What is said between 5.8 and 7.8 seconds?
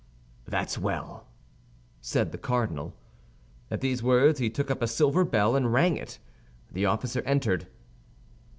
it; the officer entered.